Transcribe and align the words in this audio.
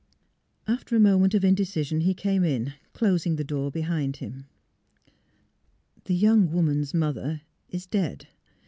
After 0.67 0.95
a 0.95 0.99
moment 0.99 1.35
of 1.35 1.45
indecision 1.45 1.99
he 2.01 2.15
came 2.15 2.43
in, 2.43 2.73
clos 2.91 3.23
ing 3.27 3.35
the 3.35 3.43
door 3.43 3.69
behind 3.69 4.15
him." 4.17 4.47
The 6.05 6.15
young 6.15 6.51
woman's 6.51 6.91
mother 6.91 7.43
is 7.69 7.85
dead." 7.85 8.27